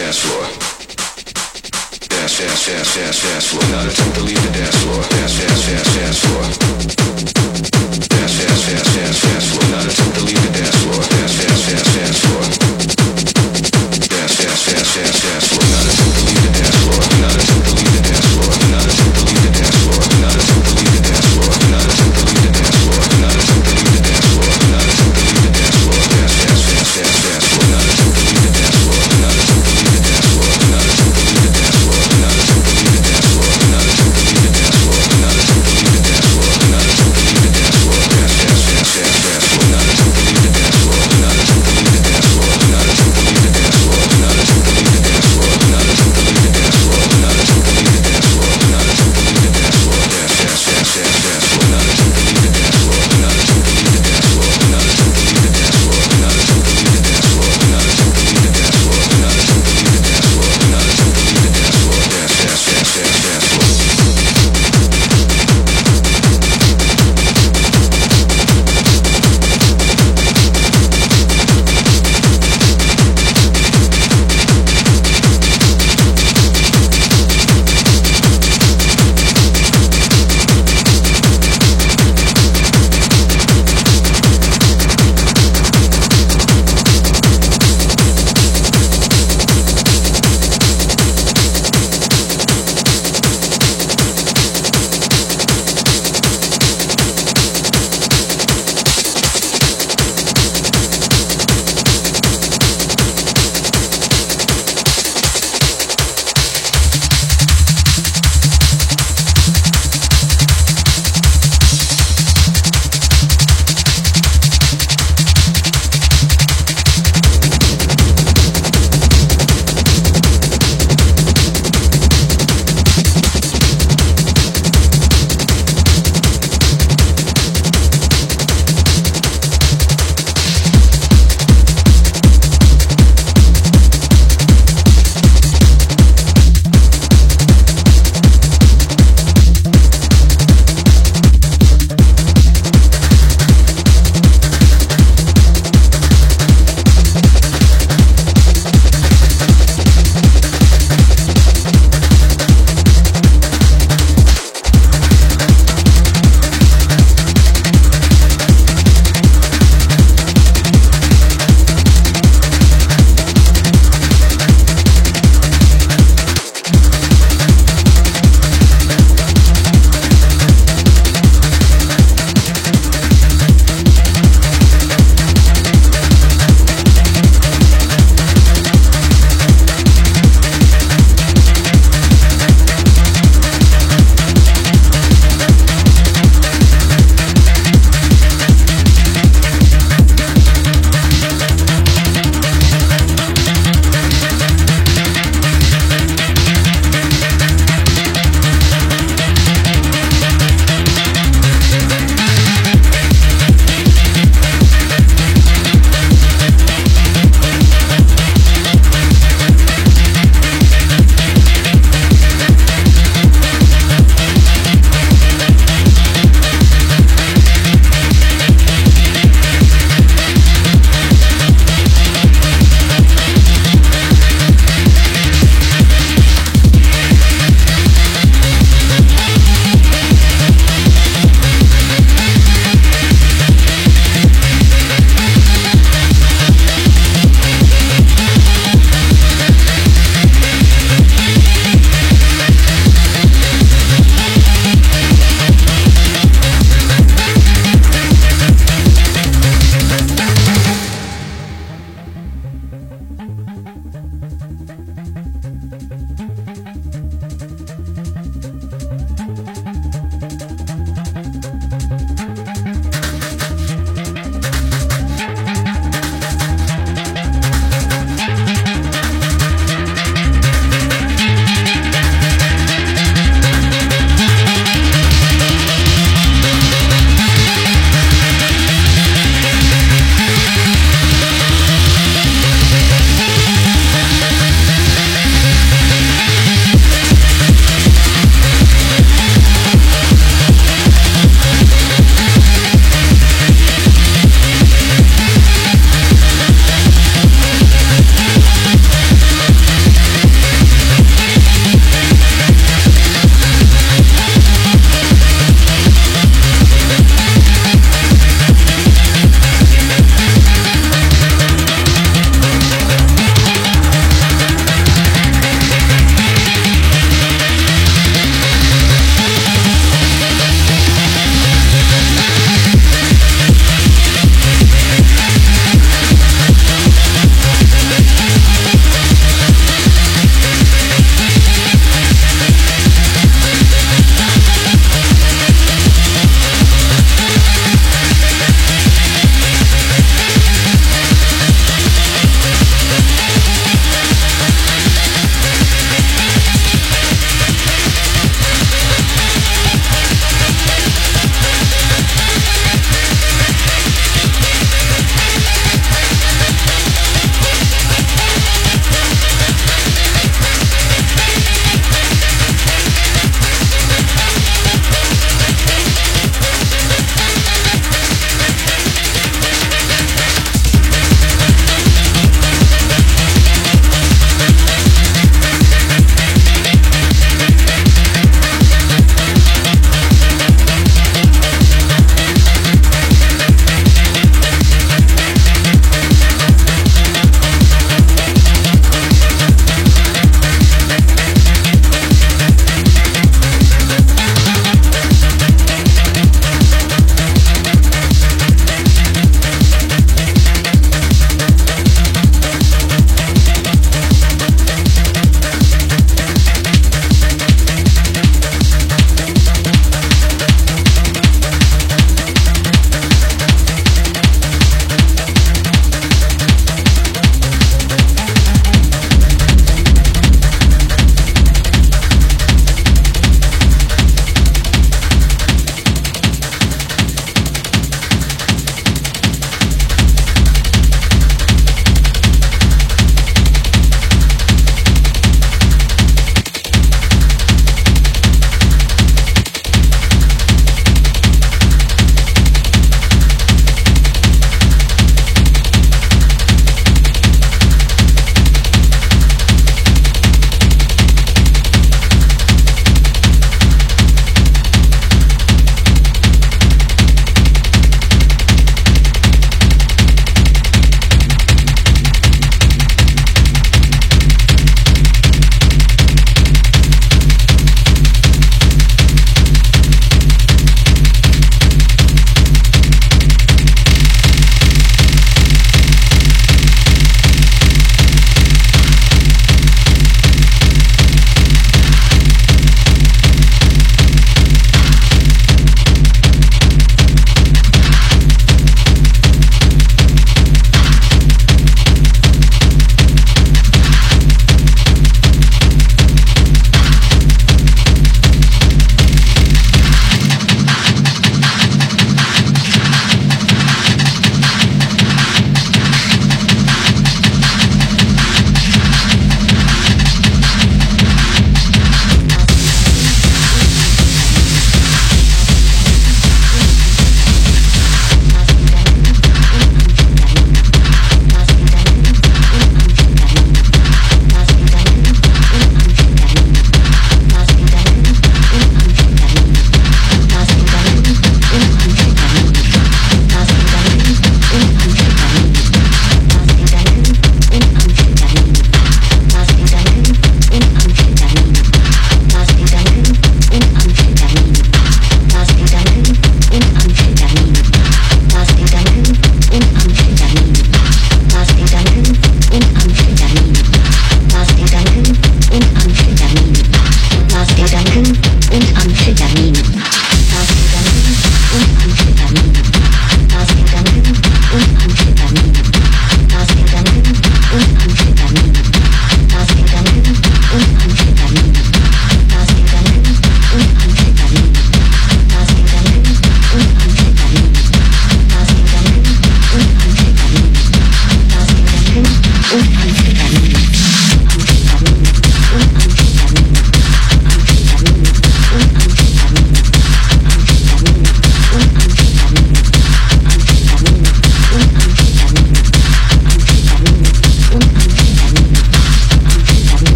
[0.00, 0.44] dance floor.
[2.08, 3.64] Dance, dance, dance, dance, dance floor.
[3.70, 4.79] Not attempt to leave the dance